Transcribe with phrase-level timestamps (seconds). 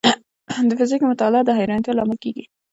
[0.67, 2.43] د فزیک مطالعه د حیرانتیا لامل کېږي.